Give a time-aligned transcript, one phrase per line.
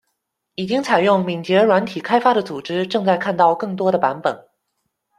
[0.55, 4.47] 已经采用敏捷软体开发的组织正在看到更多的版本。